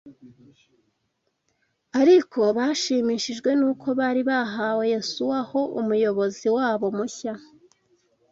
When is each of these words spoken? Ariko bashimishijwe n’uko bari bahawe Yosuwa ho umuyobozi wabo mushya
Ariko 2.01 2.41
bashimishijwe 2.57 3.49
n’uko 3.59 3.87
bari 3.99 4.21
bahawe 4.29 4.83
Yosuwa 4.95 5.39
ho 5.49 5.61
umuyobozi 5.79 6.47
wabo 6.57 6.87
mushya 6.97 7.33